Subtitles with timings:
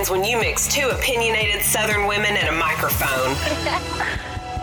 [0.00, 3.08] happens when you mix two opinionated Southern women and a microphone.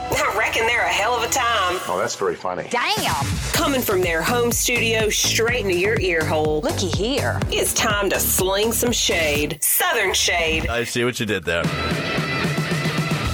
[0.10, 1.80] I reckon they're a hell of a time.
[1.88, 2.68] Oh, that's very funny.
[2.72, 3.26] Damn.
[3.52, 6.62] Coming from their home studio straight into your ear hole.
[6.62, 7.40] Looky here.
[7.52, 9.60] It's time to sling some shade.
[9.62, 10.68] Southern shade.
[10.70, 11.64] I see what you did there.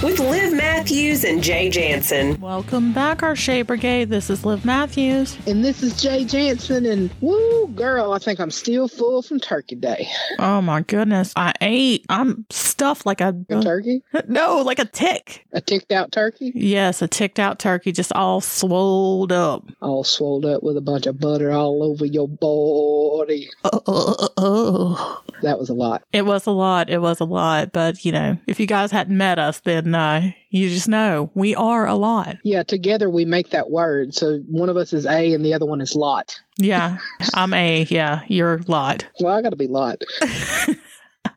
[0.04, 2.38] With Liv Matthews and Jay Jansen.
[2.38, 4.10] Welcome back, our Shea Brigade.
[4.10, 5.38] This is Liv Matthews.
[5.46, 9.76] And this is Jay Jansen, and woo, girl, I think I'm still full from Turkey
[9.76, 10.06] Day.
[10.38, 11.32] Oh my goodness.
[11.36, 12.04] I ate.
[12.10, 13.34] I'm stuffed like a.
[13.48, 14.02] A turkey?
[14.28, 15.46] No, like a tick.
[15.54, 16.52] A ticked out turkey?
[16.54, 19.64] Yes, a ticked out turkey, just all swolled up.
[19.80, 23.48] All swolled up with a bunch of butter all over your body.
[23.64, 25.22] Oh, oh, oh, oh.
[25.42, 26.02] That was a lot.
[26.12, 26.90] It was a lot.
[26.90, 27.72] It was a lot.
[27.72, 31.54] But, you know, if you guys hadn't met us, then uh, you just know we
[31.54, 32.36] are a lot.
[32.44, 34.14] Yeah, together we make that word.
[34.14, 36.40] So one of us is A and the other one is lot.
[36.56, 36.98] Yeah,
[37.34, 39.06] I'm a, yeah, you're lot.
[39.20, 40.02] Well, I got to be lot.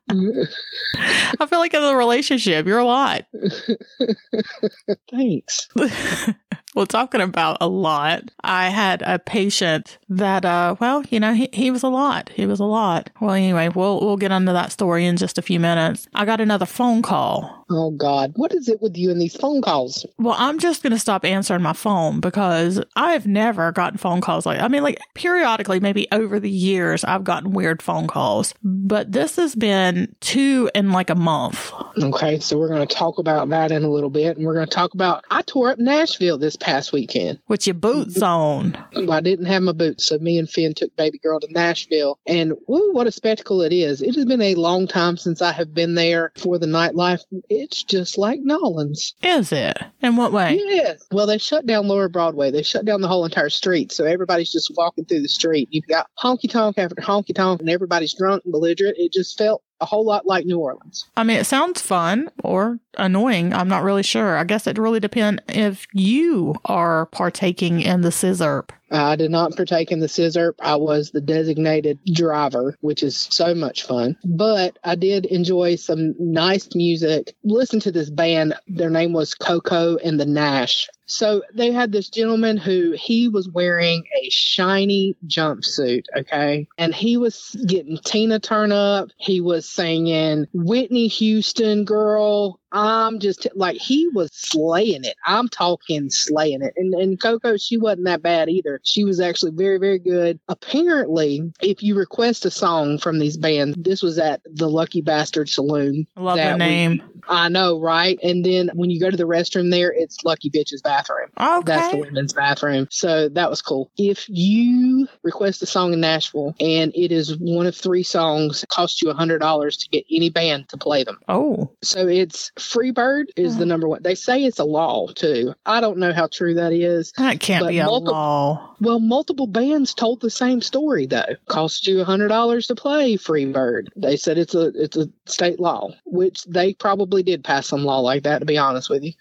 [0.09, 3.25] I feel like in a relationship, you're a lot.
[5.11, 5.67] Thanks.
[6.77, 11.49] well, talking about a lot, I had a patient that, uh, well, you know, he,
[11.51, 12.29] he was a lot.
[12.35, 13.09] He was a lot.
[13.19, 16.07] Well, anyway, we'll we'll get into that story in just a few minutes.
[16.13, 17.65] I got another phone call.
[17.71, 20.05] Oh God, what is it with you and these phone calls?
[20.19, 24.61] Well, I'm just gonna stop answering my phone because I've never gotten phone calls like.
[24.61, 29.35] I mean, like periodically, maybe over the years, I've gotten weird phone calls, but this
[29.37, 31.73] has been two in like a month.
[31.97, 34.67] Okay, so we're going to talk about that in a little bit, and we're going
[34.67, 37.39] to talk about I tore up Nashville this past weekend.
[37.47, 38.77] With your boots on.
[38.95, 42.19] Well, I didn't have my boots, so me and Finn took baby girl to Nashville,
[42.27, 44.01] and woo, what a spectacle it is!
[44.01, 47.21] It has been a long time since I have been there for the nightlife.
[47.49, 49.13] It's just like Nolans.
[49.23, 49.77] Is it?
[50.01, 50.59] In what way?
[50.61, 51.05] Yes.
[51.11, 52.51] Well, they shut down Lower Broadway.
[52.51, 55.69] They shut down the whole entire street, so everybody's just walking through the street.
[55.71, 58.97] You've got honky tonk after honky tonk, and everybody's drunk and belligerent.
[58.97, 61.05] It just felt a whole lot like New Orleans.
[61.15, 63.53] I mean, it sounds fun or annoying.
[63.53, 64.37] I'm not really sure.
[64.37, 68.65] I guess it really depends if you are partaking in the scissor.
[68.91, 70.55] I did not partake in the scissor.
[70.59, 74.17] I was the designated driver, which is so much fun.
[74.23, 77.35] But I did enjoy some nice music.
[77.43, 78.55] Listen to this band.
[78.67, 80.87] Their name was Coco and the Nash.
[81.07, 86.67] So they had this gentleman who he was wearing a shiny jumpsuit, okay?
[86.77, 89.09] And he was getting Tina Turn up.
[89.17, 92.59] He was singing Whitney Houston, girl.
[92.71, 95.15] I'm just like he was slaying it.
[95.25, 96.73] I'm talking slaying it.
[96.75, 98.79] And and Coco, she wasn't that bad either.
[98.83, 100.39] She was actually very, very good.
[100.47, 105.49] Apparently, if you request a song from these bands, this was at the Lucky Bastard
[105.49, 106.07] Saloon.
[106.15, 106.91] I love the name.
[106.91, 108.19] We, I know, right?
[108.23, 111.29] And then when you go to the restroom there, it's Lucky Bitch's bathroom.
[111.39, 111.63] Okay.
[111.65, 112.87] That's the women's bathroom.
[112.89, 113.91] So that was cool.
[113.97, 118.69] If you request a song in Nashville and it is one of three songs, it
[118.69, 121.19] costs you a hundred dollars to get any band to play them.
[121.27, 121.71] Oh.
[121.81, 123.69] So it's Freebird is the mm.
[123.69, 124.03] number one.
[124.03, 125.53] They say it's a law too.
[125.65, 127.11] I don't know how true that is.
[127.17, 128.75] That can't be a multiple- law.
[128.79, 131.35] Well, multiple bands told the same story though.
[131.47, 133.87] Cost you a hundred dollars to play Freebird.
[133.95, 137.99] They said it's a it's a state law, which they probably did pass some law
[137.99, 139.13] like that to be honest with you.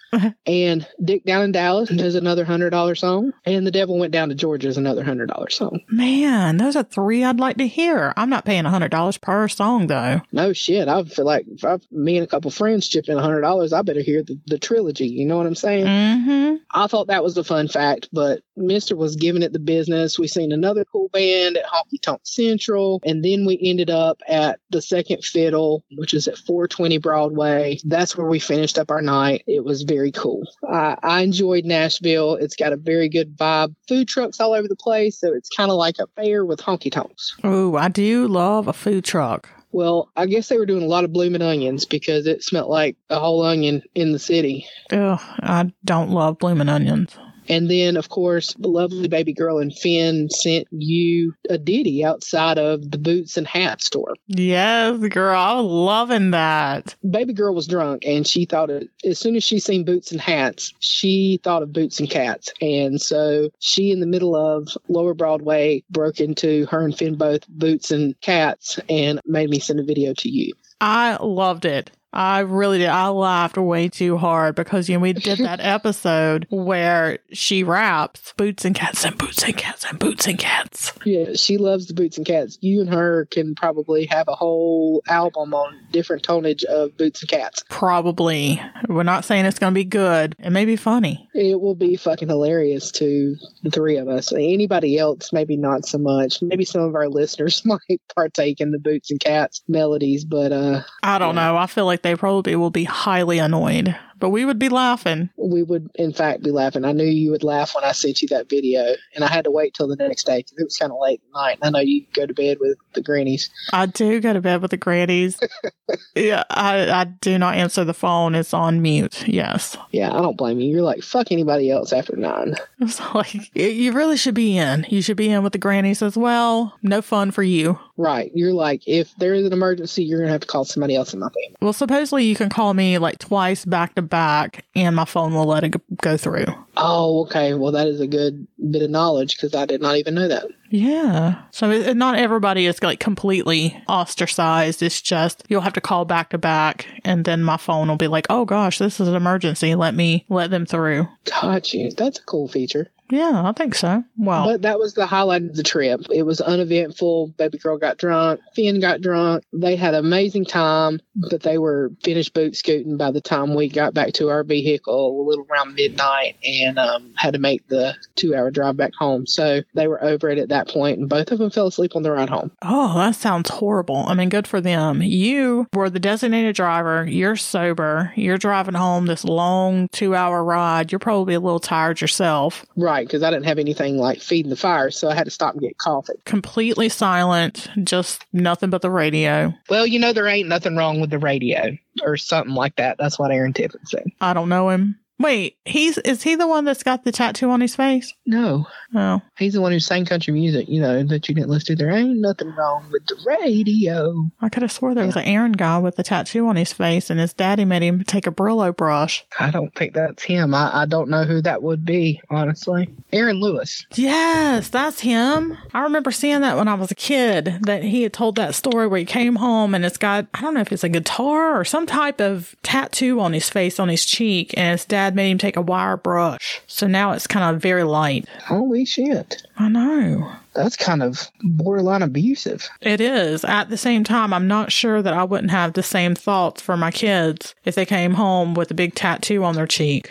[0.46, 4.28] and Dick Down in Dallas does another hundred dollar song, and The Devil Went Down
[4.28, 5.80] to Georgia is another hundred dollar song.
[5.88, 8.12] Man, those are three I'd like to hear.
[8.16, 10.20] I'm not paying a hundred dollars per song though.
[10.32, 13.22] No shit, I feel like if I, me and a couple friends chip in a
[13.22, 15.08] hundred dollars, I better hear the, the trilogy.
[15.08, 15.86] You know what I'm saying?
[15.86, 16.56] Mm-hmm.
[16.70, 20.18] I thought that was a fun fact, but Mister was giving it the business.
[20.18, 24.60] We seen another cool band at Honky Tonk Central, and then we ended up at
[24.70, 27.78] the Second Fiddle, which is at 420 Broadway.
[27.84, 29.44] That's where we finished up our night.
[29.46, 30.46] It was very cool.
[30.68, 32.34] I, I enjoyed Nashville.
[32.34, 33.74] It's got a very good vibe.
[33.88, 36.90] Food trucks all over the place, so it's kind of like a fair with honky
[36.90, 37.36] tonks.
[37.42, 39.48] Oh, I do love a food truck.
[39.72, 42.96] Well, I guess they were doing a lot of blooming onions because it smelled like
[43.10, 44.66] a whole onion in the city.
[44.92, 47.18] Oh, I don't love blooming onions.
[47.48, 52.58] And then, of course, the lovely baby girl and Finn sent you a ditty outside
[52.58, 54.14] of the boots and hat store.
[54.26, 56.94] Yes, girl, I was loving that.
[57.08, 60.20] Baby girl was drunk and she thought it, as soon as she seen boots and
[60.20, 62.52] hats, she thought of boots and cats.
[62.60, 67.46] And so she, in the middle of Lower Broadway, broke into her and Finn both
[67.48, 70.52] boots and cats and made me send a video to you.
[70.80, 71.90] I loved it.
[72.16, 72.88] I really did.
[72.88, 78.32] I laughed way too hard because you know we did that episode where she raps
[78.38, 80.94] boots and cats and boots and cats and boots and cats.
[81.04, 82.56] Yeah, she loves the boots and cats.
[82.62, 87.28] You and her can probably have a whole album on different tonnage of boots and
[87.28, 87.62] cats.
[87.68, 88.62] Probably.
[88.88, 90.34] We're not saying it's going to be good.
[90.38, 91.28] It may be funny.
[91.34, 94.32] It will be fucking hilarious to the three of us.
[94.32, 96.40] Anybody else, maybe not so much.
[96.40, 100.80] Maybe some of our listeners might partake in the Boots and Cats melodies, but uh
[101.02, 101.58] I don't know.
[101.58, 105.30] I feel like they probably will be highly annoyed, but we would be laughing.
[105.36, 106.84] we would in fact be laughing.
[106.84, 109.50] I knew you would laugh when I sent you that video, and I had to
[109.50, 111.58] wait till the next day because it was kind of late at night.
[111.62, 113.50] And I know you go to bed with the grannies.
[113.72, 115.38] I do go to bed with the grannies.
[116.14, 118.34] yeah, I, I do not answer the phone.
[118.34, 119.26] It's on mute.
[119.28, 119.76] Yes.
[119.92, 120.70] Yeah, I don't blame you.
[120.70, 122.56] You're like fuck anybody else after nine.
[122.78, 124.84] It's like, you- really should be in.
[124.90, 126.74] You should be in with the grannies as well.
[126.82, 127.78] No fun for you.
[127.96, 128.30] Right.
[128.34, 131.20] You're like if there is an emergency, you're gonna have to call somebody else in
[131.20, 131.56] my family.
[131.62, 135.44] Well, supposedly you can call me like twice back to back and my phone will
[135.44, 136.46] let it go- through.
[136.76, 137.54] Oh, okay.
[137.54, 140.46] Well, that is a good bit of knowledge because I did not even know that.
[140.70, 141.42] Yeah.
[141.50, 144.82] So it, not everybody is like completely ostracized.
[144.82, 148.08] It's just you'll have to call back to back and then my phone will be
[148.08, 149.74] like, oh gosh, this is an emergency.
[149.74, 151.08] Let me let them through.
[151.24, 151.90] Got you.
[151.90, 152.90] That's a cool feature.
[153.10, 154.02] Yeah, I think so.
[154.16, 156.00] Well, But that was the highlight of the trip.
[156.10, 157.28] It was uneventful.
[157.36, 158.40] Baby girl got drunk.
[158.54, 159.44] Finn got drunk.
[159.52, 163.68] They had an amazing time, but they were finished boot scooting by the time we
[163.68, 167.94] got back to our vehicle a little around midnight and um, had to make the
[168.14, 169.26] two hour drive back home.
[169.26, 172.02] So they were over it at that point, and both of them fell asleep on
[172.02, 172.50] the ride home.
[172.62, 174.04] oh, that sounds horrible.
[174.06, 175.02] I mean, good for them.
[175.02, 177.06] You were the designated driver.
[177.06, 178.12] You're sober.
[178.16, 180.90] You're driving home this long two hour ride.
[180.92, 182.64] You're probably a little tired yourself.
[182.76, 185.52] Right, because I didn't have anything like feeding the fire, so I had to stop
[185.54, 186.14] and get coffee.
[186.24, 187.68] Completely silent.
[187.82, 189.52] Just nothing but the radio.
[189.68, 192.96] Well, you know, there ain't nothing wrong with the radio or something like that.
[192.98, 194.06] That's what Aaron Tippin said.
[194.20, 194.98] I don't know him.
[195.18, 198.12] Wait, he's is he the one that's got the tattoo on his face?
[198.26, 201.76] No, Oh, he's the one who sang country music, you know, that you didn't listen
[201.76, 201.84] to.
[201.84, 204.26] There ain't nothing wrong with the radio.
[204.40, 207.10] I could have swore there was an Aaron guy with a tattoo on his face,
[207.10, 209.24] and his daddy made him take a Brillo brush.
[209.38, 210.54] I don't think that's him.
[210.54, 212.88] I, I don't know who that would be, honestly.
[213.12, 213.86] Aaron Lewis.
[213.94, 215.56] Yes, that's him.
[215.74, 217.58] I remember seeing that when I was a kid.
[217.62, 220.54] That he had told that story where he came home and it's got I don't
[220.54, 224.04] know if it's a guitar or some type of tattoo on his face on his
[224.04, 226.60] cheek, and his dad made him take a wire brush.
[226.66, 228.28] So now it's kind of very light.
[228.46, 229.46] Holy shit.
[229.56, 230.32] I know.
[230.56, 232.68] That's kind of borderline abusive.
[232.80, 233.44] It is.
[233.44, 236.76] At the same time, I'm not sure that I wouldn't have the same thoughts for
[236.76, 240.10] my kids if they came home with a big tattoo on their cheek.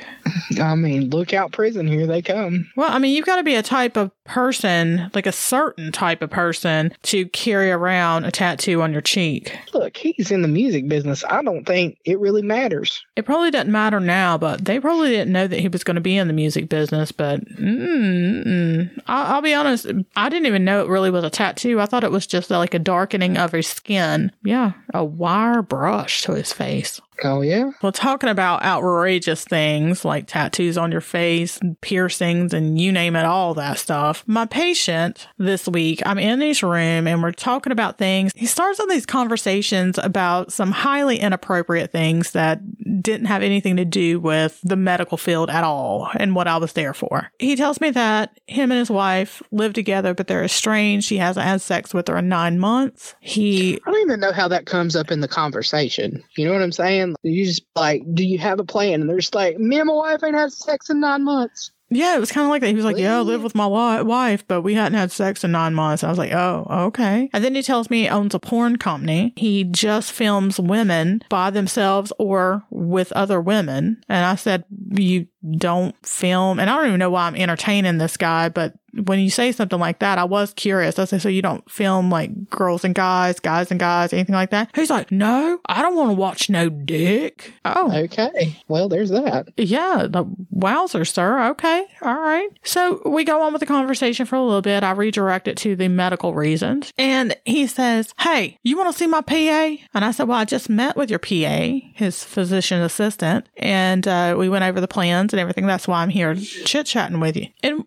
[0.61, 1.87] I mean, look out, prison.
[1.87, 2.69] Here they come.
[2.75, 6.21] Well, I mean, you've got to be a type of person, like a certain type
[6.21, 9.57] of person, to carry around a tattoo on your cheek.
[9.73, 11.23] Look, he's in the music business.
[11.27, 13.03] I don't think it really matters.
[13.15, 16.01] It probably doesn't matter now, but they probably didn't know that he was going to
[16.01, 17.11] be in the music business.
[17.11, 21.29] But mm, mm, I, I'll be honest, I didn't even know it really was a
[21.29, 21.79] tattoo.
[21.79, 24.31] I thought it was just like a darkening of his skin.
[24.43, 27.01] Yeah, a wire brush to his face.
[27.23, 27.71] Oh, yeah?
[27.81, 33.15] Well, talking about outrageous things like tattoos on your face, and piercings, and you name
[33.15, 34.23] it, all that stuff.
[34.27, 38.31] My patient this week, I'm in his room and we're talking about things.
[38.35, 42.59] He starts on these conversations about some highly inappropriate things that
[43.01, 46.73] didn't have anything to do with the medical field at all and what I was
[46.73, 47.31] there for.
[47.39, 51.09] He tells me that him and his wife live together, but they're estranged.
[51.09, 53.15] He hasn't had sex with her in nine months.
[53.19, 56.23] He I don't even know how that comes up in the conversation.
[56.35, 57.04] You know what I'm saying?
[57.23, 59.01] You just like, do you have a plan?
[59.01, 61.71] And they're just like, me and my wife ain't had sex in nine months.
[61.89, 62.69] Yeah, it was kind of like that.
[62.69, 65.51] He was like, "Yeah, I live with my wife, but we hadn't had sex in
[65.51, 68.39] nine months." I was like, "Oh, okay." And then he tells me he owns a
[68.39, 69.33] porn company.
[69.35, 74.01] He just films women by themselves or with other women.
[74.09, 75.27] And I said, "You
[75.57, 78.73] don't film?" And I don't even know why I'm entertaining this guy, but
[79.03, 80.97] when you say something like that, I was curious.
[80.99, 84.51] I said, "So you don't film like girls and guys, guys and guys, anything like
[84.51, 88.55] that?" He's like, "No, I don't want to watch no dick." Oh, Okay.
[88.67, 89.49] Well, there's that.
[89.57, 91.49] yeah, the wowzer, sir.
[91.49, 91.85] Okay.
[92.01, 92.49] All right.
[92.63, 94.83] So we go on with the conversation for a little bit.
[94.83, 96.91] I redirect it to the medical reasons.
[96.97, 99.75] And he says, Hey, you want to see my PA?
[99.93, 104.35] And I said, Well, I just met with your PA, his physician assistant, and uh,
[104.37, 105.65] we went over the plans and everything.
[105.65, 107.47] That's why I'm here chit chatting with you.
[107.63, 107.83] And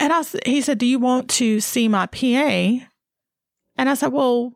[0.00, 2.86] and I, he said, Do you want to see my PA?
[3.76, 4.54] And I said, Well,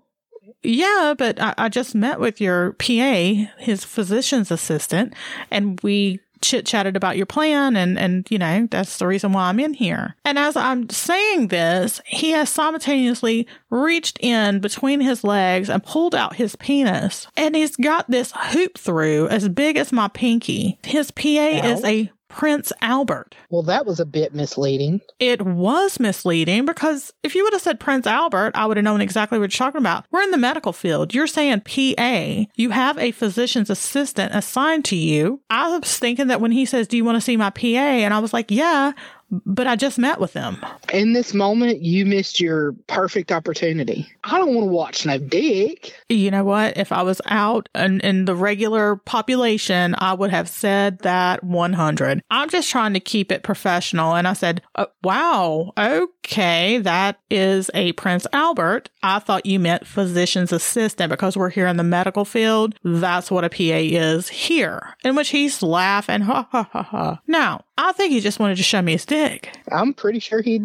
[0.62, 5.14] yeah, but I, I just met with your PA, his physician's assistant,
[5.50, 9.48] and we chit chatted about your plan and and you know that's the reason why
[9.48, 10.14] I'm in here.
[10.24, 16.14] And as I'm saying this, he has simultaneously reached in between his legs and pulled
[16.14, 20.78] out his penis, and he's got this hoop through as big as my pinky.
[20.84, 21.22] His PA
[21.64, 23.36] is a Prince Albert.
[23.48, 25.00] Well, that was a bit misleading.
[25.20, 29.00] It was misleading because if you would have said Prince Albert, I would have known
[29.00, 30.04] exactly what you're talking about.
[30.10, 31.14] We're in the medical field.
[31.14, 32.50] You're saying PA.
[32.56, 35.42] You have a physician's assistant assigned to you.
[35.48, 37.62] I was thinking that when he says, Do you want to see my PA?
[37.62, 38.90] And I was like, Yeah,
[39.30, 40.64] but I just met with them.
[40.92, 44.08] In this moment, you missed your perfect opportunity.
[44.22, 45.94] I don't want to watch no dick.
[46.08, 46.76] You know what?
[46.76, 52.22] If I was out in, in the regular population, I would have said that 100.
[52.30, 54.14] I'm just trying to keep it professional.
[54.14, 58.90] And I said, uh, wow, okay, that is a Prince Albert.
[59.02, 62.76] I thought you meant physician's assistant because we're here in the medical field.
[62.84, 64.96] That's what a PA is here.
[65.04, 67.20] In which he's laughing, ha ha ha ha.
[67.26, 69.56] Now, I think he just wanted to show me his dick.
[69.70, 70.58] I'm pretty sure he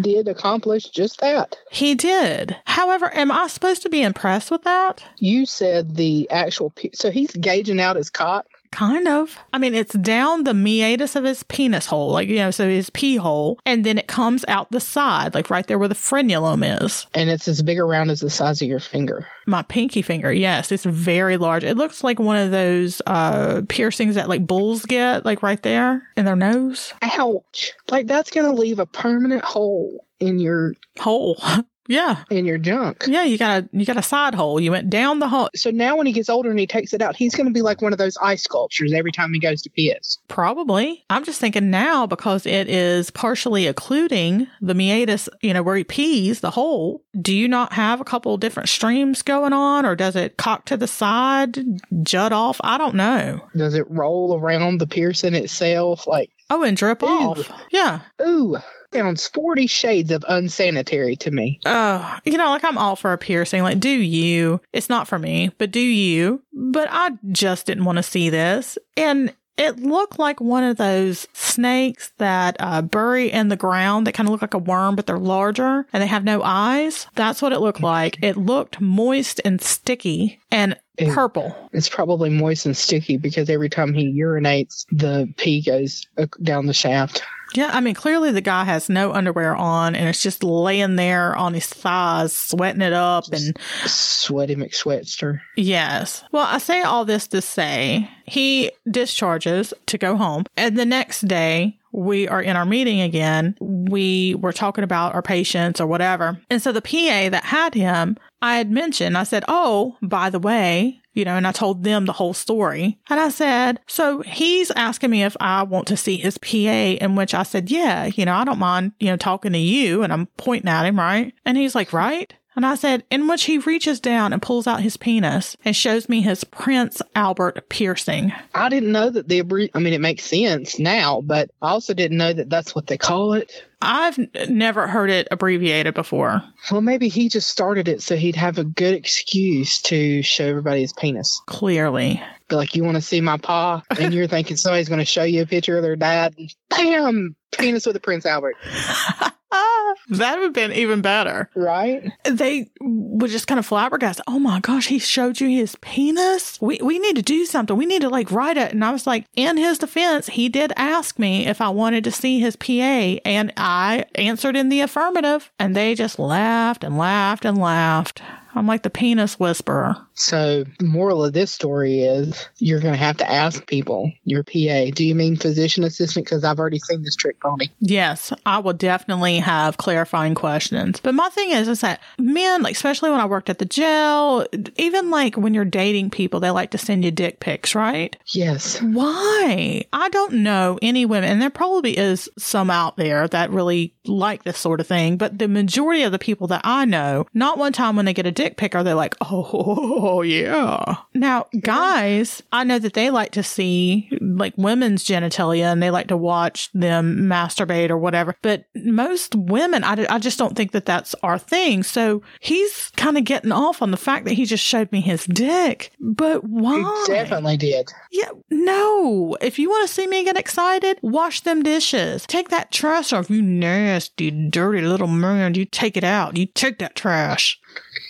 [0.00, 1.56] did accomplish just that.
[1.70, 2.56] He did.
[2.64, 5.04] However, am I supposed to be impressed with that?
[5.18, 6.72] You said the actual.
[6.94, 8.46] So he's gauging out his cock.
[8.72, 9.36] Kind of.
[9.52, 12.88] I mean, it's down the meatus of his penis hole, like, you know, so his
[12.90, 16.82] pee hole, and then it comes out the side, like right there where the frenulum
[16.82, 17.06] is.
[17.14, 19.26] And it's as big around as the size of your finger.
[19.46, 21.64] My pinky finger, yes, it's very large.
[21.64, 26.02] It looks like one of those uh piercings that like bulls get, like right there
[26.16, 26.94] in their nose.
[27.02, 27.72] Ouch.
[27.90, 31.42] Like that's going to leave a permanent hole in your Hole.
[31.90, 32.24] yeah.
[32.30, 33.04] in your junk.
[33.06, 34.60] Yeah, you got a you got a side hole.
[34.60, 35.50] You went down the hole.
[35.54, 37.62] So now when he gets older and he takes it out, he's going to be
[37.62, 40.18] like one of those ice sculptures every time he goes to piss.
[40.28, 41.04] Probably.
[41.10, 45.84] I'm just thinking now because it is partially occluding the meatus, you know, where he
[45.84, 47.02] pees, the hole.
[47.20, 50.76] Do you not have a couple different streams going on or does it cock to
[50.76, 51.58] the side,
[52.02, 52.60] jut off?
[52.62, 53.40] I don't know.
[53.56, 56.06] Does it roll around the piercing itself?
[56.06, 57.48] Like, Oh, and drip off.
[57.70, 58.00] Yeah.
[58.20, 58.58] ooh,
[58.92, 61.60] sounds 40 shades of unsanitary to me.
[61.64, 63.62] Oh, you know, like I'm all for a piercing.
[63.62, 64.60] Like, do you?
[64.72, 66.42] It's not for me, but do you?
[66.52, 68.78] But I just didn't want to see this.
[68.96, 74.14] And it looked like one of those snakes that uh, bury in the ground that
[74.14, 77.06] kind of look like a worm, but they're larger and they have no eyes.
[77.14, 78.18] That's what it looked like.
[78.22, 80.78] It looked moist and sticky and
[81.10, 81.54] purple.
[81.72, 86.64] It's probably moist and sticky because every time he urinates, the pee goes uh, down
[86.64, 87.22] the shaft.
[87.54, 91.34] Yeah, I mean, clearly the guy has no underwear on and it's just laying there
[91.36, 95.40] on his thighs, sweating it up and Sweaty McSweatster.
[95.56, 96.24] Yes.
[96.32, 100.44] Well, I say all this to say he discharges to go home.
[100.56, 103.56] And the next day, we are in our meeting again.
[103.60, 106.40] We were talking about our patients or whatever.
[106.48, 110.38] And so the PA that had him, I had mentioned, I said, Oh, by the
[110.38, 112.98] way, you know, and I told them the whole story.
[113.08, 117.16] And I said, So he's asking me if I want to see his PA, in
[117.16, 120.02] which I said, Yeah, you know, I don't mind, you know, talking to you.
[120.02, 121.34] And I'm pointing at him, right?
[121.44, 122.32] And he's like, Right?
[122.56, 126.08] And I said, in which he reaches down and pulls out his penis and shows
[126.08, 128.32] me his Prince Albert piercing.
[128.54, 131.94] I didn't know that the abbre- I mean, it makes sense now, but I also
[131.94, 133.52] didn't know that that's what they call it.
[133.80, 136.42] I've n- never heard it abbreviated before.
[136.70, 140.82] Well, maybe he just started it so he'd have a good excuse to show everybody
[140.82, 141.40] his penis.
[141.46, 142.22] Clearly.
[142.48, 143.82] Be like, you want to see my paw?
[143.98, 146.34] And you're thinking somebody's going to show you a picture of their dad.
[146.36, 147.36] And bam!
[147.52, 148.56] Penis with a Prince Albert.
[149.52, 151.50] Ah, that would have been even better.
[151.54, 152.12] Right?
[152.24, 154.24] They were just kind of flabbergasted.
[154.28, 156.60] Oh my gosh, he showed you his penis?
[156.60, 157.76] We, we need to do something.
[157.76, 158.72] We need to like write it.
[158.72, 162.12] And I was like, in his defense, he did ask me if I wanted to
[162.12, 167.44] see his PA and I answered in the affirmative and they just laughed and laughed
[167.44, 168.22] and laughed.
[168.54, 169.96] I'm like the penis whisperer.
[170.14, 174.42] So, the moral of this story is you're going to have to ask people, your
[174.42, 176.26] PA, do you mean physician assistant?
[176.26, 177.68] Because I've already seen this trick pony.
[177.78, 181.00] Yes, I will definitely have clarifying questions.
[181.00, 184.46] But my thing is, is that men, like, especially when I worked at the jail,
[184.76, 188.16] even like when you're dating people, they like to send you dick pics, right?
[188.26, 188.80] Yes.
[188.82, 189.84] Why?
[189.92, 194.44] I don't know any women, and there probably is some out there that really like
[194.44, 197.72] this sort of thing, but the majority of the people that I know, not one
[197.72, 200.96] time when they get a dick pic are they like, oh, yeah.
[201.12, 206.08] Now, guys, I know that they like to see like women's genitalia and they like
[206.08, 210.86] to watch them masturbate or whatever, but most women, I, I just don't think that
[210.86, 211.82] that's our thing.
[211.82, 215.26] So he's kind of getting off on the fact that he just showed me his
[215.26, 215.92] dick.
[216.00, 216.78] But why?
[216.78, 217.92] He definitely did.
[218.10, 219.36] Yeah, no.
[219.42, 222.24] If you want to see me get excited, wash them dishes.
[222.26, 225.54] Take that trash off, you nasty, dirty little man.
[225.54, 226.38] You take it out.
[226.38, 227.60] You take that trash.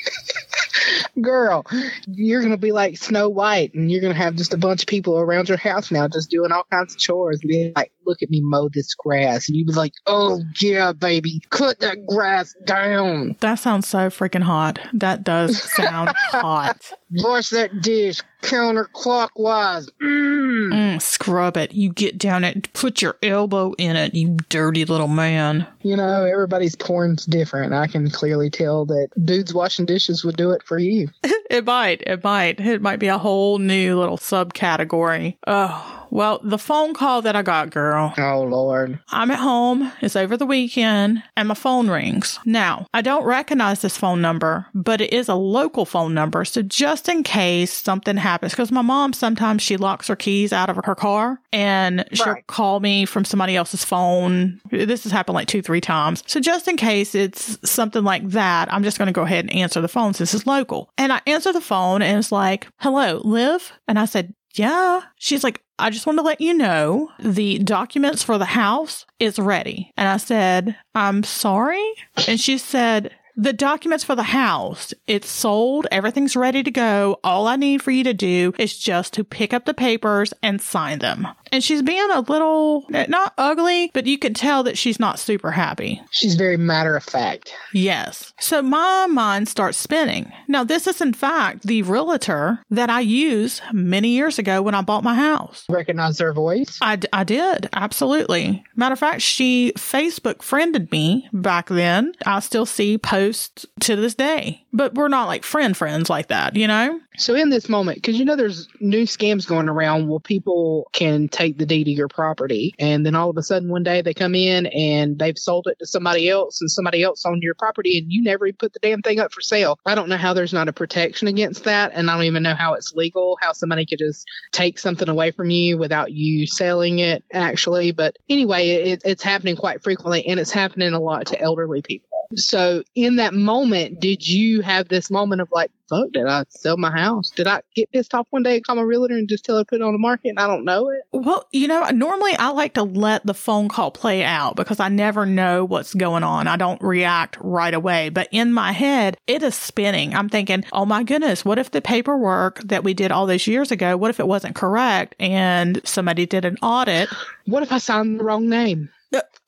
[1.20, 1.66] Girl,
[2.06, 4.82] you're going to be like Snow White and you're going to have just a bunch
[4.82, 7.40] of people around your house now just doing all kinds of chores.
[7.40, 9.48] Being like, look at me mow this grass.
[9.48, 13.36] And you'd be like, oh, yeah, baby, cut that grass down.
[13.40, 14.80] That sounds so freaking hot.
[14.92, 16.92] That does sound hot.
[17.12, 19.88] Wash that dish counterclockwise.
[20.02, 20.72] Mm.
[20.72, 21.72] Mm, scrub it.
[21.72, 25.66] You get down it, put your elbow in it, you dirty little man.
[25.82, 27.72] You know, everybody's porn's different.
[27.72, 31.08] I can clearly tell that dudes washing dishes would do it for you.
[31.22, 32.02] it might.
[32.06, 32.60] It might.
[32.60, 35.36] It might be a whole new little subcategory.
[35.46, 35.99] Oh.
[36.10, 38.12] Well, the phone call that I got, girl.
[38.18, 38.98] Oh, Lord.
[39.10, 39.92] I'm at home.
[40.00, 42.38] It's over the weekend and my phone rings.
[42.44, 46.44] Now, I don't recognize this phone number, but it is a local phone number.
[46.44, 50.68] So just in case something happens, because my mom sometimes she locks her keys out
[50.68, 52.46] of her car and she'll right.
[52.46, 54.60] call me from somebody else's phone.
[54.70, 56.22] This has happened like two, three times.
[56.26, 59.54] So just in case it's something like that, I'm just going to go ahead and
[59.54, 60.90] answer the phone since it's local.
[60.98, 63.72] And I answer the phone and it's like, hello, Liv?
[63.86, 65.02] And I said, yeah.
[65.16, 69.38] She's like, I just want to let you know the documents for the house is
[69.38, 69.92] ready.
[69.96, 71.84] And I said, I'm sorry.
[72.28, 75.86] And she said, the documents for the house, it's sold.
[75.90, 77.18] Everything's ready to go.
[77.24, 80.60] All I need for you to do is just to pick up the papers and
[80.60, 81.26] sign them.
[81.52, 85.18] And she's being a little, eh, not ugly, but you can tell that she's not
[85.18, 86.00] super happy.
[86.10, 87.52] She's very matter of fact.
[87.72, 88.32] Yes.
[88.40, 90.32] So my mind starts spinning.
[90.48, 94.82] Now, this is in fact the realtor that I used many years ago when I
[94.82, 95.64] bought my house.
[95.68, 96.78] Recognize their voice?
[96.80, 97.68] I, I did.
[97.72, 98.64] Absolutely.
[98.76, 102.12] Matter of fact, she Facebook friended me back then.
[102.26, 106.56] I still see posts to this day, but we're not like friend friends like that,
[106.56, 107.00] you know?
[107.16, 111.28] So in this moment, because you know there's new scams going around where people can
[111.28, 114.14] take the deed to your property, and then all of a sudden one day they
[114.14, 117.98] come in and they've sold it to somebody else, and somebody else owned your property,
[117.98, 119.78] and you never put the damn thing up for sale.
[119.86, 122.54] I don't know how there's not a protection against that, and I don't even know
[122.54, 126.98] how it's legal, how somebody could just take something away from you without you selling
[126.98, 127.92] it actually.
[127.92, 132.09] But anyway, it, it's happening quite frequently, and it's happening a lot to elderly people.
[132.36, 136.76] So in that moment, did you have this moment of like, fuck, did I sell
[136.76, 137.30] my house?
[137.30, 139.62] Did I get pissed off one day and call my realtor and just tell her
[139.62, 141.00] to put it on the market and I don't know it?
[141.12, 144.88] Well, you know, normally I like to let the phone call play out because I
[144.88, 146.46] never know what's going on.
[146.46, 148.08] I don't react right away.
[148.10, 150.14] But in my head, it is spinning.
[150.14, 153.72] I'm thinking, oh my goodness, what if the paperwork that we did all those years
[153.72, 157.08] ago, what if it wasn't correct and somebody did an audit?
[157.46, 158.90] What if I signed the wrong name?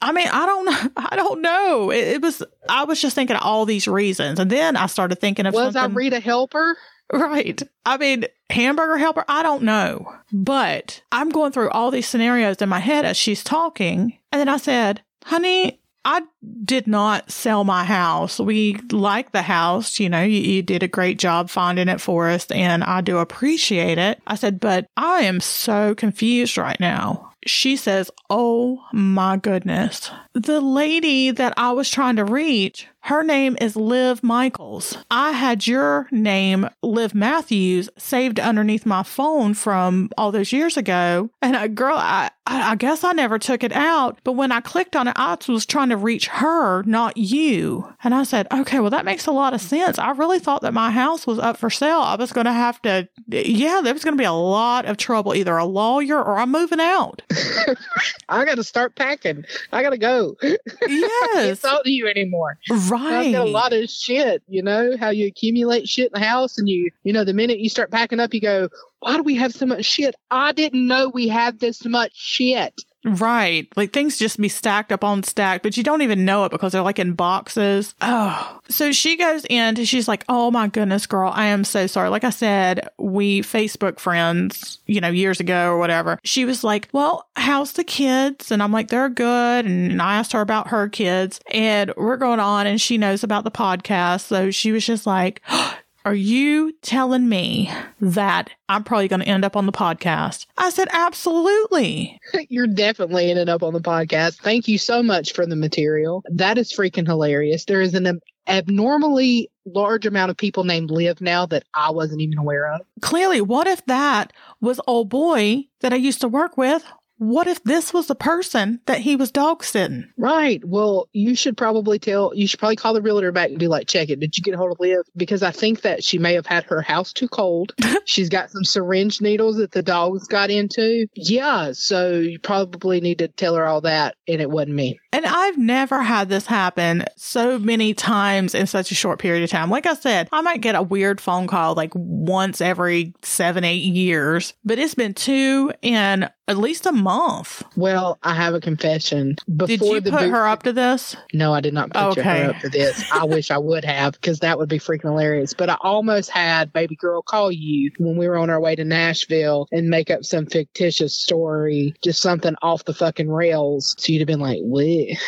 [0.00, 1.90] I mean, I don't, I don't know.
[1.90, 5.20] It, it, was, I was just thinking of all these reasons, and then I started
[5.20, 5.82] thinking of was something.
[5.82, 6.76] I Rita Helper?
[7.12, 7.62] Right.
[7.84, 9.24] I mean, hamburger helper.
[9.28, 13.44] I don't know, but I'm going through all these scenarios in my head as she's
[13.44, 16.22] talking, and then I said, "Honey." I
[16.64, 18.40] did not sell my house.
[18.40, 20.00] We like the house.
[20.00, 23.18] You know, you, you, did a great job finding it for us and I do
[23.18, 24.20] appreciate it.
[24.26, 30.10] I said, but I am so confused right now she says, Oh my goodness.
[30.34, 34.96] The lady that I was trying to reach her name is Liv Michaels.
[35.10, 41.28] I had your name, Liv Matthews, saved underneath my phone from all those years ago.
[41.42, 44.20] And a girl, I, I guess I never took it out.
[44.22, 47.92] But when I clicked on it, I was trying to reach her, not you.
[48.04, 49.98] And I said, okay, well, that makes a lot of sense.
[49.98, 52.02] I really thought that my house was up for sale.
[52.02, 54.96] I was going to have to, yeah, there was going to be a lot of
[54.96, 57.20] trouble, either a lawyer or I'm moving out.
[58.28, 59.44] I got to start packing.
[59.72, 60.21] I got to go.
[60.88, 61.10] Yes.
[61.22, 62.58] I can't talk to you anymore.
[62.70, 63.26] Right.
[63.26, 66.58] I've got a lot of shit, you know, how you accumulate shit in the house
[66.58, 68.68] and you, you know, the minute you start packing up, you go,
[69.00, 70.14] why do we have so much shit?
[70.30, 72.74] I didn't know we had this much shit.
[73.04, 73.68] Right.
[73.76, 76.72] Like things just be stacked up on stack, but you don't even know it because
[76.72, 77.94] they're like in boxes.
[78.00, 78.60] Oh.
[78.68, 82.10] So she goes in and she's like, Oh my goodness, girl, I am so sorry.
[82.10, 86.18] Like I said, we Facebook friends, you know, years ago or whatever.
[86.22, 88.52] She was like, Well, how's the kids?
[88.52, 89.66] And I'm like, They're good.
[89.66, 93.44] And I asked her about her kids and we're going on and she knows about
[93.44, 94.22] the podcast.
[94.22, 95.42] So she was just like,
[96.04, 100.46] are you telling me that I'm probably going to end up on the podcast?
[100.58, 102.18] I said, Absolutely.
[102.48, 104.40] You're definitely ending up on the podcast.
[104.40, 106.22] Thank you so much for the material.
[106.30, 107.64] That is freaking hilarious.
[107.64, 112.38] There is an abnormally large amount of people named Liv now that I wasn't even
[112.38, 112.80] aware of.
[113.00, 116.84] Clearly, what if that was old boy that I used to work with
[117.22, 120.10] what if this was the person that he was dog sitting?
[120.18, 120.60] Right.
[120.64, 123.86] Well, you should probably tell, you should probably call the realtor back and be like,
[123.86, 124.18] check it.
[124.18, 125.02] Did you get a hold of Liv?
[125.16, 127.74] Because I think that she may have had her house too cold.
[128.06, 131.06] She's got some syringe needles that the dogs got into.
[131.14, 131.70] Yeah.
[131.74, 134.16] So you probably need to tell her all that.
[134.26, 134.98] And it wasn't me.
[135.12, 139.50] And I've never had this happen so many times in such a short period of
[139.50, 139.70] time.
[139.70, 143.84] Like I said, I might get a weird phone call like once every seven, eight
[143.84, 147.64] years, but it's been two in at least a month.
[147.76, 149.36] Well, I have a confession.
[149.48, 151.16] Before Did you the put boot- her up to this?
[151.32, 152.22] No, I did not put Okay.
[152.44, 153.02] her up to this.
[153.12, 155.54] I wish I would have because that would be freaking hilarious.
[155.54, 158.84] But I almost had baby girl call you when we were on our way to
[158.84, 163.94] Nashville and make up some fictitious story, just something off the fucking rails.
[163.98, 165.18] So you'd have been like, "What?"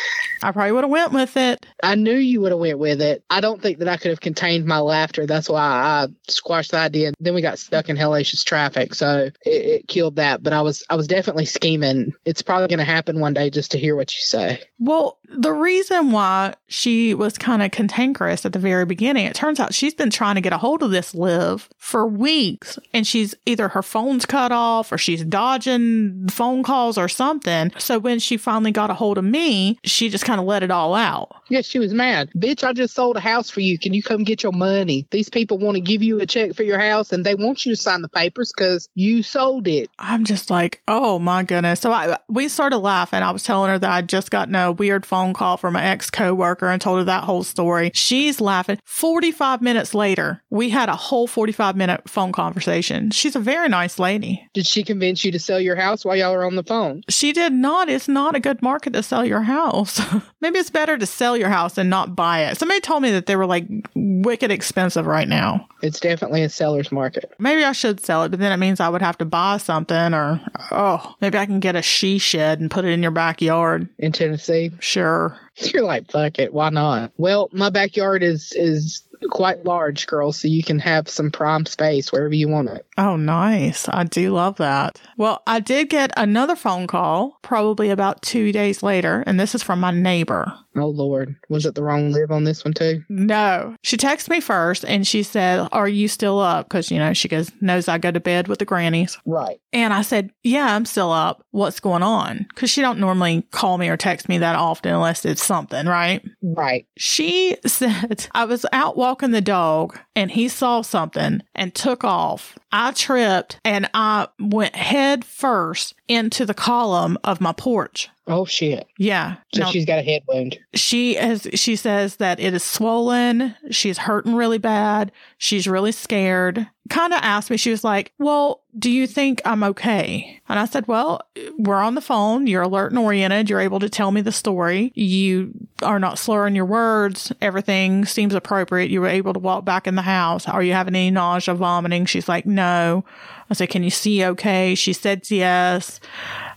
[0.43, 1.65] I probably would have went with it.
[1.83, 3.25] I knew you would have went with it.
[3.31, 5.27] I don't think that I could have contained my laughter.
[5.27, 7.13] That's why I squashed the idea.
[7.19, 10.43] Then we got stuck in hellacious traffic, so it, it killed that.
[10.43, 12.13] But I was I was definitely scheming.
[12.25, 14.61] It's probably going to happen one day just to hear what you say.
[14.81, 19.61] Well, the reason why she was kind of cantankerous at the very beginning, it turns
[19.61, 22.81] out she's been trying to get a hold of this Liv for weeks.
[22.93, 27.71] And she's either her phone's cut off or she's dodging phone calls or something.
[27.79, 30.73] So when she finally got a hold of me, she just kind of let it
[30.73, 31.37] all out.
[31.49, 32.31] Yeah, she was mad.
[32.37, 33.79] Bitch, I just sold a house for you.
[33.79, 35.07] Can you come get your money?
[35.13, 37.73] These people want to give you a check for your house and they want you
[37.73, 39.91] to sign the papers because you sold it.
[39.99, 41.81] I'm just like, oh Oh my goodness.
[41.81, 43.21] So I we started laughing.
[43.21, 46.09] I was telling her that I'd just gotten a weird phone call from an ex
[46.09, 47.91] coworker and told her that whole story.
[47.95, 48.79] She's laughing.
[48.85, 53.11] 45 minutes later, we had a whole 45 minute phone conversation.
[53.11, 54.49] She's a very nice lady.
[54.55, 57.03] Did she convince you to sell your house while y'all were on the phone?
[57.09, 57.89] She did not.
[57.89, 60.01] It's not a good market to sell your house.
[60.41, 62.57] Maybe it's better to sell your house and not buy it.
[62.57, 65.67] Somebody told me that they were like wicked expensive right now.
[65.83, 67.35] It's definitely a seller's market.
[67.39, 70.15] Maybe I should sell it, but then it means I would have to buy something
[70.15, 70.41] or,
[70.85, 73.89] oh, maybe I can get a she shed and put it in your backyard.
[73.99, 75.39] In Tennessee, Sure.
[75.57, 77.13] you're like, fuck it, why not?
[77.17, 82.13] Well, my backyard is is quite large, girl, so you can have some prime space
[82.13, 82.87] wherever you want it.
[82.99, 83.89] Oh, nice.
[83.89, 85.01] I do love that.
[85.17, 89.63] Well, I did get another phone call probably about two days later, and this is
[89.63, 90.53] from my neighbor.
[90.77, 93.05] Oh Lord, was it the wrong live on this one too?
[93.09, 93.77] No.
[93.83, 96.69] She texted me first and she said, Are you still up?
[96.69, 99.17] Because, you know, she goes, knows I go to bed with the grannies.
[99.25, 99.61] Right.
[99.73, 101.45] And I said, Yeah, I'm still up.
[101.53, 102.47] What's going on?
[102.49, 106.25] Because she don't normally call me or text me that often unless it's something, right?
[106.43, 106.87] Right.
[106.99, 112.59] She said, I was out walking the dog and he saw something and took off.
[112.73, 118.09] I tripped and I went head first into the column of my porch.
[118.27, 118.87] Oh shit.
[118.99, 119.37] Yeah.
[119.55, 120.59] So Now, she's got a head wound.
[120.75, 126.67] she has she says that it is swollen she's hurting really bad she's really scared
[126.89, 130.41] kind of asked me she was like well do you think i'm okay?
[130.49, 131.23] And i said well
[131.59, 132.47] we're on the phone.
[132.47, 133.49] You're alert and oriented.
[133.49, 134.93] You're able to tell me the story.
[134.95, 137.33] You are not slurring your words.
[137.41, 138.91] Everything seems appropriate.
[138.91, 140.49] You were able to walk back in the house.
[140.49, 142.07] Are you having any nausea vomiting?
[142.07, 143.05] She's like no.
[143.51, 144.75] I said can you see okay?
[144.75, 146.01] She said yes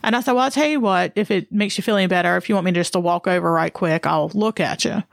[0.08, 2.38] and I said, Well, I'll tell you what, if it makes you feel any better,
[2.38, 5.04] if you want me just to walk over right quick, I'll look at you.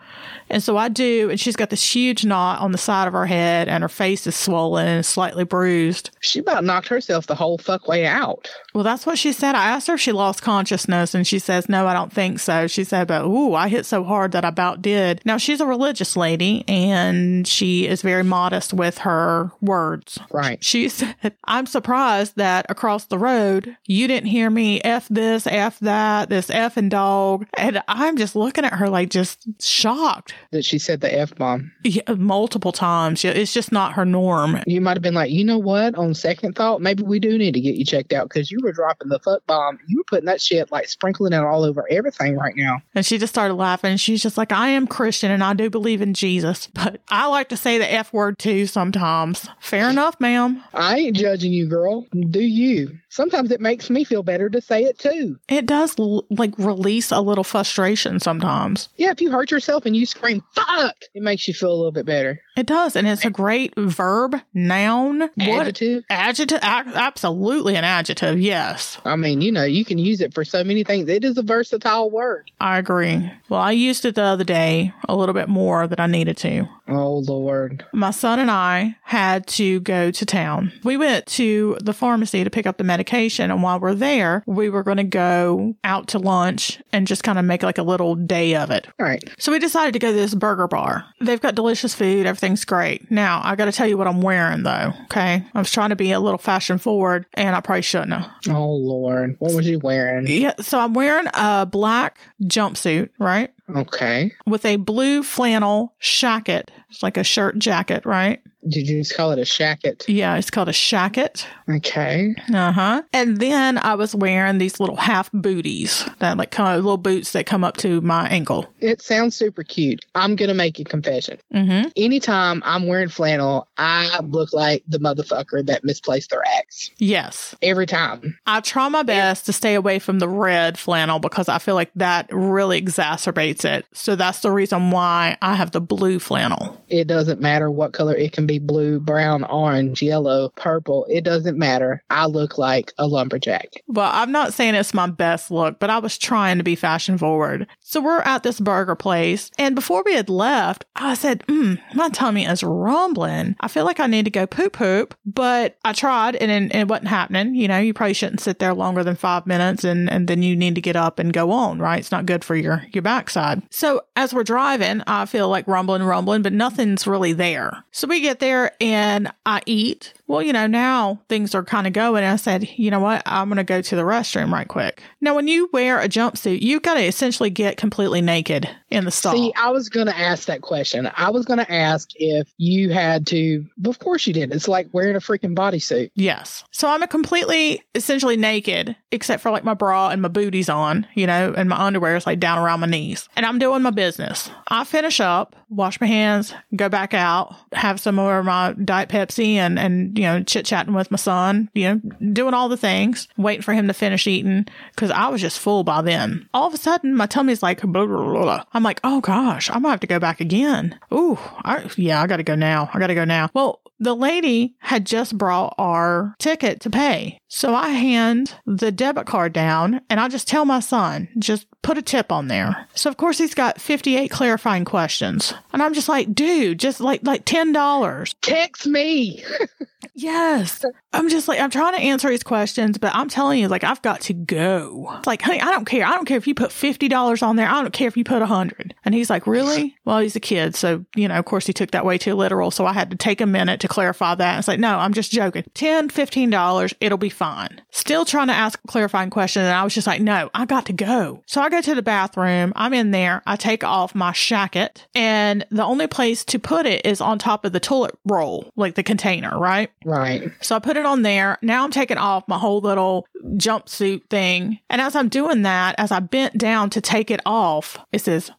[0.48, 1.30] And so I do.
[1.30, 4.24] And she's got this huge knot on the side of her head, and her face
[4.24, 6.10] is swollen and slightly bruised.
[6.20, 8.48] She about knocked herself the whole fuck way out.
[8.72, 9.56] Well, that's what she said.
[9.56, 12.68] I asked her if she lost consciousness, and she says, No, I don't think so.
[12.68, 15.20] She said, But ooh, I hit so hard that I about did.
[15.24, 20.20] Now, she's a religious lady, and she is very modest with her words.
[20.30, 20.62] Right.
[20.62, 25.78] She said, I'm surprised that across the road, you didn't hear me F this, F
[25.80, 27.46] that, this F and dog.
[27.56, 31.72] And I'm just looking at her like just shocked That she said the F bomb.
[31.84, 33.24] yeah, multiple times.
[33.24, 34.60] It's just not her norm.
[34.66, 35.94] You might have been like, you know what?
[35.96, 38.72] On second thought, maybe we do need to get you checked out because you were
[38.72, 39.78] dropping the fuck bomb.
[39.86, 42.82] You were putting that shit like sprinkling it all over everything right now.
[42.94, 43.96] And she just started laughing.
[43.96, 47.48] She's just like, I am Christian and I do believe in Jesus, but I like
[47.50, 49.48] to say the F word too sometimes.
[49.60, 50.62] Fair enough, ma'am.
[50.72, 52.06] I ain't judging you, girl.
[52.30, 52.98] Do you?
[53.08, 55.38] Sometimes it makes me feel better to say it too.
[55.48, 58.88] It does like release a little frustration sometimes.
[58.96, 61.92] Yeah, if you hurt yourself and you scream "fuck," it makes you feel a little
[61.92, 62.40] bit better.
[62.56, 62.94] It does.
[62.96, 66.04] And it's a great verb, noun, what Adjective.
[66.08, 66.58] adjective.
[66.62, 66.64] a-
[66.94, 68.38] absolutely an adjective.
[68.40, 68.98] Yes.
[69.04, 71.08] I mean, you know, you can use it for so many things.
[71.08, 72.50] It is a versatile word.
[72.60, 73.30] I agree.
[73.48, 76.68] Well, I used it the other day a little bit more than I needed to.
[76.86, 77.84] Oh Lord.
[77.94, 80.70] My son and I had to go to town.
[80.84, 83.50] We went to the pharmacy to pick up the medication.
[83.50, 87.38] And while we're there, we were going to go out to lunch and just kind
[87.38, 88.86] of make like a little day of it.
[89.00, 89.22] All right.
[89.38, 91.06] So we decided to go to this burger bar.
[91.20, 92.26] They've got delicious food.
[92.44, 93.10] Everything's great.
[93.10, 94.92] Now, I got to tell you what I'm wearing though.
[95.04, 95.42] Okay.
[95.54, 98.30] I was trying to be a little fashion forward and I probably shouldn't have.
[98.48, 99.36] Oh Lord.
[99.38, 100.26] What was you wearing?
[100.26, 100.54] Yeah.
[100.60, 103.50] So I'm wearing a black jumpsuit, right?
[103.74, 104.32] Okay.
[104.46, 108.42] With a blue flannel jacket, It's like a shirt jacket, right?
[108.68, 110.04] Did you just call it a shacket?
[110.08, 111.46] Yeah, it's called a shacket.
[111.68, 112.34] Okay.
[112.52, 113.02] Uh huh.
[113.12, 117.32] And then I was wearing these little half booties that like kind of little boots
[117.32, 118.66] that come up to my ankle.
[118.80, 120.04] It sounds super cute.
[120.14, 121.38] I'm going to make a confession.
[121.52, 121.88] Mm-hmm.
[121.96, 126.90] Anytime I'm wearing flannel, I look like the motherfucker that misplaced their axe.
[126.98, 127.54] Yes.
[127.62, 128.38] Every time.
[128.46, 131.90] I try my best to stay away from the red flannel because I feel like
[131.96, 133.86] that really exacerbates it.
[133.92, 136.82] So that's the reason why I have the blue flannel.
[136.88, 138.14] It doesn't matter what color.
[138.14, 141.06] It can be blue, brown, orange, yellow, purple.
[141.08, 142.02] It doesn't matter.
[142.10, 143.82] I look like a lumberjack.
[143.86, 147.18] Well, I'm not saying it's my best look, but I was trying to be fashion
[147.18, 147.66] forward.
[147.80, 152.08] So we're at this burger place, and before we had left, I said, mm, my
[152.10, 153.56] tummy is rumbling.
[153.60, 156.88] I feel like I need to go poop poop, but I tried and, and it
[156.88, 157.54] wasn't happening.
[157.54, 160.54] You know, you probably shouldn't sit there longer than five minutes and, and then you
[160.56, 161.98] need to get up and go on, right?
[161.98, 163.62] It's not good for your, your backside.
[163.70, 167.84] So as we're driving, I feel like rumbling, rumbling, but nothing's really there.
[167.92, 168.43] So we get there
[168.80, 170.14] and I eat.
[170.26, 172.24] Well, you know, now things are kind of going.
[172.24, 173.22] I said, you know what?
[173.26, 175.02] I'm going to go to the restroom right quick.
[175.20, 179.10] Now, when you wear a jumpsuit, you've got to essentially get completely naked in the
[179.10, 179.34] stall.
[179.34, 181.10] See, I was going to ask that question.
[181.14, 184.50] I was going to ask if you had to, of course you did.
[184.52, 186.10] It's like wearing a freaking bodysuit.
[186.14, 186.64] Yes.
[186.70, 191.06] So I'm a completely, essentially naked, except for like my bra and my booties on,
[191.14, 193.28] you know, and my underwear is like down around my knees.
[193.36, 194.50] And I'm doing my business.
[194.68, 199.10] I finish up, wash my hands, go back out, have some more of my Diet
[199.10, 202.00] Pepsi and, and, you know, chit chatting with my son, you know,
[202.32, 205.84] doing all the things, waiting for him to finish eating because I was just full
[205.84, 206.48] by then.
[206.54, 208.64] All of a sudden, my tummy's like, blah, blah, blah.
[208.72, 210.98] I'm like, oh gosh, I'm gonna have to go back again.
[211.12, 212.90] Ooh, I, yeah, I gotta go now.
[212.92, 213.50] I gotta go now.
[213.54, 217.38] Well, the lady had just brought our ticket to pay.
[217.48, 221.98] So I hand the debit card down and I just tell my son, just put
[221.98, 222.88] a tip on there.
[222.94, 225.54] So of course he's got 58 clarifying questions.
[225.72, 228.34] And I'm just like, dude, just like like $10.
[228.42, 229.44] Text me.
[230.14, 230.84] Yes.
[231.14, 234.02] I'm just like, I'm trying to answer his questions, but I'm telling you, like, I've
[234.02, 235.14] got to go.
[235.18, 236.04] It's like, honey, I don't care.
[236.04, 237.68] I don't care if you put $50 on there.
[237.68, 238.94] I don't care if you put a hundred.
[239.04, 239.96] And he's like, really?
[240.04, 240.74] Well, he's a kid.
[240.74, 242.70] So, you know, of course he took that way too literal.
[242.70, 244.58] So I had to take a minute to clarify that.
[244.58, 245.64] It's like, no, I'm just joking.
[245.74, 247.80] 10, $15, it'll be fine.
[247.90, 249.62] Still trying to ask a clarifying question.
[249.62, 251.42] And I was just like, no, I got to go.
[251.46, 252.72] So I go to the bathroom.
[252.74, 253.42] I'm in there.
[253.46, 257.64] I take off my shacket and the only place to put it is on top
[257.64, 259.90] of the toilet roll, like the container, right?
[260.04, 260.50] Right.
[260.60, 261.58] So I put it on there.
[261.62, 264.78] Now I'm taking off my whole little jumpsuit thing.
[264.90, 268.50] And as I'm doing that, as I bent down to take it off, it says,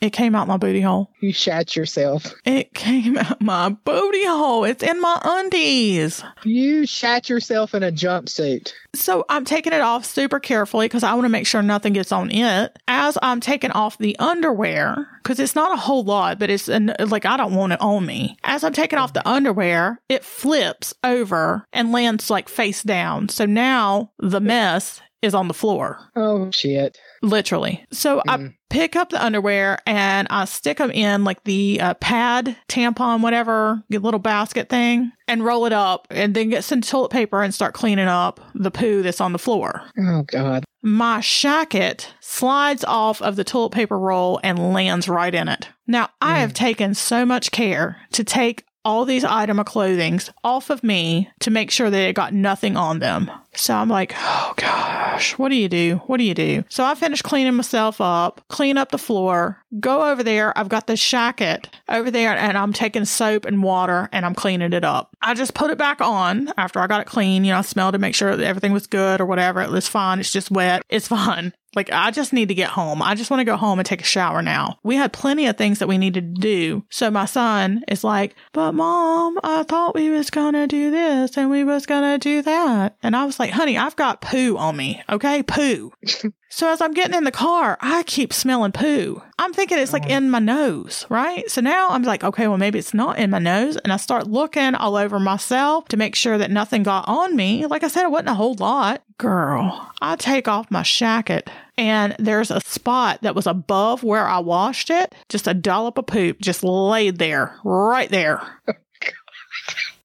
[0.00, 1.10] it came out my booty hole.
[1.24, 2.34] You shat yourself.
[2.44, 4.64] It came out my booty hole.
[4.64, 6.22] It's in my undies.
[6.42, 8.74] You shat yourself in a jumpsuit.
[8.94, 12.12] So I'm taking it off super carefully because I want to make sure nothing gets
[12.12, 12.78] on it.
[12.88, 16.94] As I'm taking off the underwear, because it's not a whole lot, but it's an,
[16.98, 18.36] like I don't want it on me.
[18.44, 23.30] As I'm taking off the underwear, it flips over and lands like face down.
[23.30, 25.98] So now the mess is on the floor.
[26.14, 26.98] Oh, shit.
[27.24, 27.84] Literally.
[27.90, 28.54] So I Mm.
[28.68, 33.82] pick up the underwear and I stick them in like the uh, pad, tampon, whatever,
[33.90, 37.72] little basket thing, and roll it up and then get some toilet paper and start
[37.72, 39.82] cleaning up the poo that's on the floor.
[39.98, 40.64] Oh, God.
[40.82, 45.68] My shacket slides off of the toilet paper roll and lands right in it.
[45.86, 50.68] Now, I have taken so much care to take all these item of clothing off
[50.68, 53.30] of me to make sure that it got nothing on them.
[53.58, 56.00] So I'm like, oh gosh, what do you do?
[56.06, 56.64] What do you do?
[56.68, 60.56] So I finish cleaning myself up, clean up the floor, go over there.
[60.58, 64.72] I've got the shacket over there and I'm taking soap and water and I'm cleaning
[64.72, 65.16] it up.
[65.22, 67.44] I just put it back on after I got it clean.
[67.44, 69.60] You know, I smelled to make sure everything was good or whatever.
[69.60, 70.20] It was fine.
[70.20, 70.82] It's just wet.
[70.88, 71.52] It's fine.
[71.74, 73.02] Like, I just need to get home.
[73.02, 74.78] I just want to go home and take a shower now.
[74.84, 76.84] We had plenty of things that we needed to do.
[76.88, 81.36] So my son is like, but mom, I thought we was going to do this
[81.36, 82.96] and we was going to do that.
[83.02, 85.02] And I was like, honey, I've got poo on me.
[85.08, 85.42] Okay.
[85.42, 85.92] Poo.
[86.54, 89.20] So as I'm getting in the car, I keep smelling poo.
[89.40, 90.14] I'm thinking it's like oh.
[90.14, 91.50] in my nose, right?
[91.50, 93.76] So now I'm like, okay, well, maybe it's not in my nose.
[93.78, 97.66] And I start looking all over myself to make sure that nothing got on me.
[97.66, 99.02] Like I said, it wasn't a whole lot.
[99.18, 104.38] Girl, I take off my shacket and there's a spot that was above where I
[104.38, 105.12] washed it.
[105.28, 108.60] Just a dollop of poop just laid there, right there.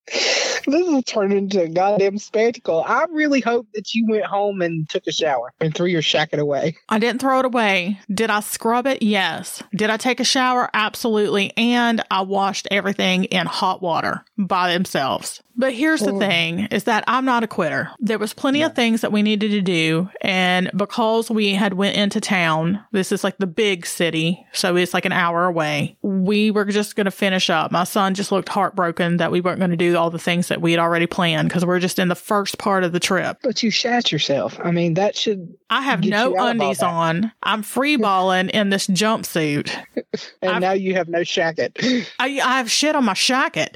[0.10, 2.84] this is turned into a goddamn spectacle.
[2.86, 6.40] I really hope that you went home and took a shower and threw your shacket
[6.40, 6.78] away.
[6.88, 8.00] I didn't throw it away.
[8.14, 9.02] Did I scrub it?
[9.02, 9.64] Yes.
[9.76, 10.70] Did I take a shower?
[10.74, 11.54] Absolutely.
[11.58, 15.42] And I washed everything in hot water by themselves.
[15.60, 16.20] But here's the oh.
[16.20, 17.92] thing is that I'm not a quitter.
[18.00, 20.10] There was plenty of things that we needed to do.
[20.22, 24.46] And because we had went into town, this is like the big city.
[24.54, 25.98] So it's like an hour away.
[26.02, 27.74] We were just going to finish up.
[27.74, 30.62] My son just looked heartbroken that we weren't going to do all the things that
[30.62, 33.38] we had already planned because we're just in the first part of the trip.
[33.44, 34.58] But you shat yourself.
[34.64, 35.54] I mean, that should.
[35.70, 37.32] I have no undies on.
[37.44, 39.70] I'm free balling in this jumpsuit.
[40.42, 42.08] And I've- now you have no shacket.
[42.18, 43.76] I, I have shit on my shacket.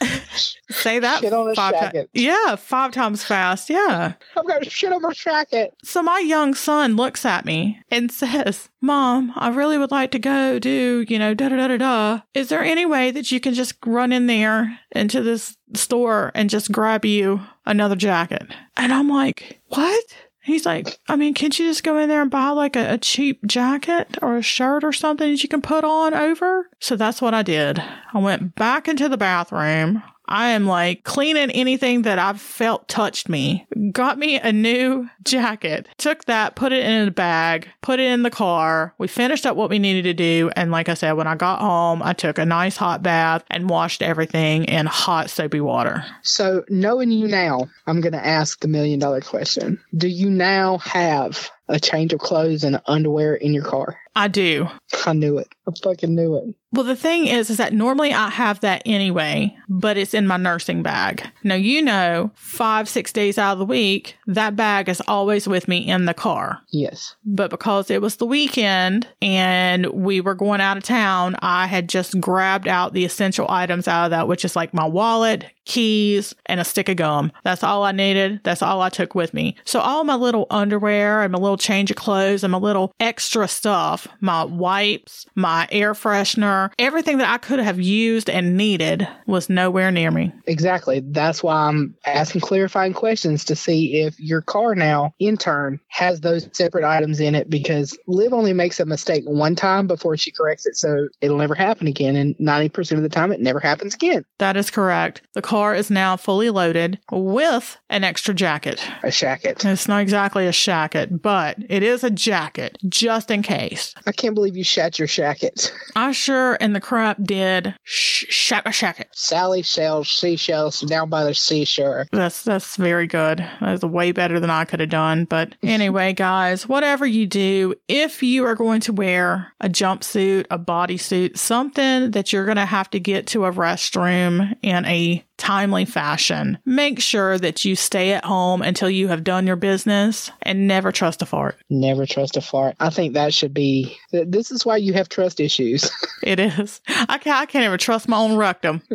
[0.70, 2.08] Say that Shit on a five ti- shacket.
[2.14, 3.68] yeah, five times fast.
[3.68, 4.14] Yeah.
[4.36, 5.70] I've got shit on my shacket.
[5.84, 10.18] So my young son looks at me and says, Mom, I really would like to
[10.18, 12.20] go do, you know, da da da da da.
[12.34, 16.48] Is there any way that you can just run in there into this store and
[16.48, 18.46] just grab you another jacket?
[18.76, 20.04] And I'm like, What?
[20.42, 22.98] He's like, I mean, can't you just go in there and buy like a, a
[22.98, 26.68] cheap jacket or a shirt or something that you can put on over?
[26.80, 27.78] So that's what I did.
[27.78, 30.02] I went back into the bathroom.
[30.30, 33.66] I am like cleaning anything that I've felt touched me.
[33.92, 38.22] Got me a new jacket, took that, put it in a bag, put it in
[38.22, 38.94] the car.
[38.98, 40.50] We finished up what we needed to do.
[40.54, 43.68] And like I said, when I got home, I took a nice hot bath and
[43.68, 46.04] washed everything in hot soapy water.
[46.22, 49.80] So, knowing you now, I'm going to ask the million dollar question.
[49.96, 53.98] Do you now have a change of clothes and underwear in your car?
[54.16, 54.68] I do.
[55.06, 55.48] I knew it.
[55.68, 56.54] I fucking knew it.
[56.72, 60.36] Well, the thing is, is that normally I have that anyway, but it's in my
[60.36, 61.26] nursing bag.
[61.42, 65.66] Now, you know, five, six days out of the week, that bag is always with
[65.66, 66.60] me in the car.
[66.70, 67.16] Yes.
[67.24, 71.88] But because it was the weekend and we were going out of town, I had
[71.88, 76.34] just grabbed out the essential items out of that, which is like my wallet, keys,
[76.46, 77.30] and a stick of gum.
[77.44, 78.40] That's all I needed.
[78.42, 79.56] That's all I took with me.
[79.64, 83.46] So all my little underwear and my little change of clothes and my little extra
[83.46, 89.48] stuff, my wipes, my air freshener, everything that I could have used and needed was
[89.48, 90.32] nowhere near me.
[90.46, 91.00] Exactly.
[91.04, 96.20] That's why I'm asking clarifying questions to see if your car now, in turn, has
[96.20, 100.32] those separate items in it because Liv only makes a mistake one time before she
[100.32, 102.16] corrects it, so it'll never happen again.
[102.16, 104.24] And 90% of the time, it never happens again.
[104.38, 105.22] That is correct.
[105.34, 108.82] The car is now fully loaded with an extra jacket.
[109.02, 109.64] A jacket.
[109.64, 113.94] It's not exactly a shacket, but it is a jacket just in case.
[114.06, 115.70] I can't believe you shat your shacket.
[115.96, 119.06] I sure in the crap did sh- shat my shacket.
[119.12, 122.06] Sally sells seashells down by the seashore.
[122.12, 123.46] That's that's very good.
[123.60, 125.24] That's way better than I could have done.
[125.24, 130.58] But anyway, guys, whatever you do, if you are going to wear a jumpsuit, a
[130.58, 135.84] bodysuit, something that you're going to have to get to a restroom in a timely
[135.86, 140.68] fashion, make sure that you stay at home until you have done your business and
[140.68, 141.56] never trust a fart.
[141.70, 142.76] Never trust a fart.
[142.78, 143.96] I think that should be.
[144.12, 145.90] This is why you have trust issues.
[146.22, 146.82] It is.
[146.86, 148.82] I can't, I can't even trust my own rectum.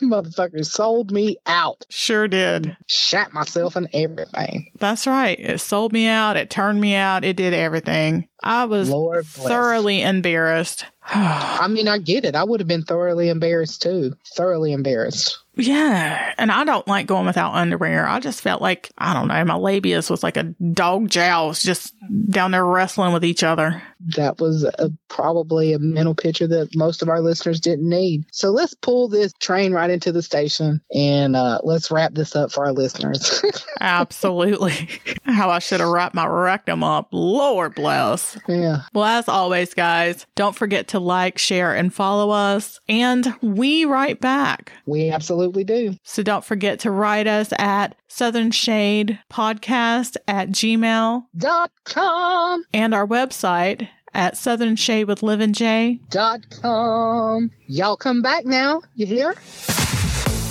[0.00, 1.84] Motherfuckers sold me out.
[1.88, 2.76] Sure did.
[2.86, 4.70] Shat myself and everything.
[4.78, 5.38] That's right.
[5.40, 6.36] It sold me out.
[6.36, 7.24] It turned me out.
[7.24, 8.28] It did everything.
[8.44, 9.48] I was Lord bless.
[9.48, 10.84] thoroughly embarrassed.
[11.06, 12.36] I mean, I get it.
[12.36, 14.14] I would have been thoroughly embarrassed too.
[14.36, 15.38] Thoroughly embarrassed.
[15.54, 16.34] Yeah.
[16.38, 18.06] And I don't like going without underwear.
[18.06, 21.94] I just felt like, I don't know, my labias was like a dog jowls just
[22.30, 23.82] down there wrestling with each other.
[24.16, 28.24] That was a, probably a mental picture that most of our listeners didn't need.
[28.32, 32.52] So let's pull this train right into the station and uh, let's wrap this up
[32.52, 33.42] for our listeners.
[33.80, 34.88] Absolutely.
[35.24, 37.08] How I should have wrapped my rectum up.
[37.12, 38.38] Lord bless.
[38.48, 38.82] yeah.
[38.92, 42.80] Well, as always, guys, don't forget to like, share, and follow us.
[42.88, 44.72] And we write back.
[44.86, 45.94] We absolutely do.
[46.04, 52.64] So don't forget to write us at Southern Shade Podcast at Gmail Dot com.
[52.74, 56.00] and our website at Southern Shade with Liv and J.
[56.10, 57.50] Dot com.
[57.66, 58.82] Y'all come back now.
[58.94, 59.34] You hear?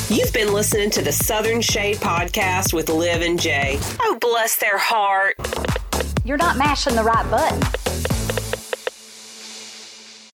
[0.09, 3.79] You've been listening to the Southern Shade Podcast with Liv and Jay.
[4.01, 5.35] Oh, bless their heart.
[6.25, 8.10] You're not mashing the right button.